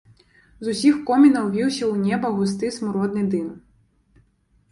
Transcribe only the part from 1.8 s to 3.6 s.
ў неба густы смуродны дым.